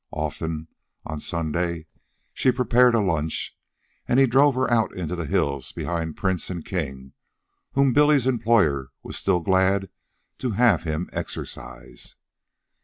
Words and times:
Often, 0.13 0.67
on 1.05 1.19
Sunday, 1.19 1.85
she 2.33 2.51
prepared 2.51 2.95
a 2.95 2.99
lunch, 3.01 3.55
and 4.07 4.19
he 4.19 4.25
drove 4.25 4.55
her 4.55 4.67
out 4.71 4.91
into 4.95 5.15
the 5.15 5.27
hills 5.27 5.71
behind 5.71 6.17
Prince 6.17 6.49
and 6.49 6.65
King, 6.65 7.13
whom 7.73 7.93
Billy's 7.93 8.25
employer 8.25 8.89
was 9.03 9.15
still 9.15 9.41
glad 9.41 9.91
to 10.39 10.53
have 10.57 10.81
him 10.85 11.07
exercise. 11.13 12.15